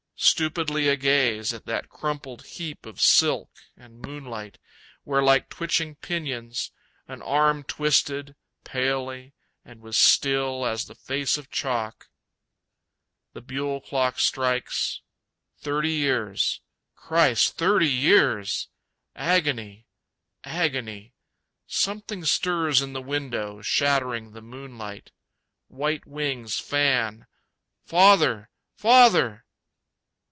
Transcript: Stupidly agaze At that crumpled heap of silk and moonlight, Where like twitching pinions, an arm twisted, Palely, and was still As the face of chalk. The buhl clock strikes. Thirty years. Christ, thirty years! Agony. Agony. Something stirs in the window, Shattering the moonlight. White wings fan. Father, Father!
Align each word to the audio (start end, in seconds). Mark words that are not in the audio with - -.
Stupidly 0.23 0.87
agaze 0.87 1.51
At 1.51 1.65
that 1.65 1.89
crumpled 1.89 2.45
heap 2.45 2.85
of 2.85 3.01
silk 3.01 3.49
and 3.75 3.97
moonlight, 3.99 4.59
Where 5.03 5.23
like 5.23 5.49
twitching 5.49 5.95
pinions, 5.95 6.71
an 7.07 7.23
arm 7.23 7.63
twisted, 7.63 8.35
Palely, 8.63 9.33
and 9.65 9.81
was 9.81 9.97
still 9.97 10.63
As 10.63 10.85
the 10.85 10.93
face 10.93 11.39
of 11.39 11.49
chalk. 11.49 12.09
The 13.33 13.41
buhl 13.41 13.81
clock 13.81 14.19
strikes. 14.19 15.01
Thirty 15.57 15.91
years. 15.93 16.61
Christ, 16.95 17.57
thirty 17.57 17.89
years! 17.89 18.67
Agony. 19.15 19.87
Agony. 20.43 21.15
Something 21.65 22.25
stirs 22.25 22.79
in 22.83 22.93
the 22.93 23.01
window, 23.01 23.63
Shattering 23.63 24.33
the 24.33 24.43
moonlight. 24.43 25.11
White 25.67 26.05
wings 26.05 26.59
fan. 26.59 27.25
Father, 27.87 28.51
Father! 28.75 29.45